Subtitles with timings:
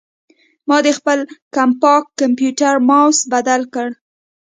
[0.67, 1.19] ما د خپل
[1.55, 3.87] کمپاک کمپیوټر ماؤس بدل کړ.